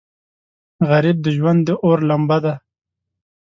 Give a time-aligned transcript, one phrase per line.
[0.89, 2.53] غریب د ژوند د اور لمبه ده